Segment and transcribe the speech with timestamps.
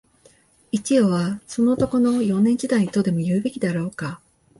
[0.71, 4.19] 一葉は、その男の、幼年時代、とでも言うべきであろうか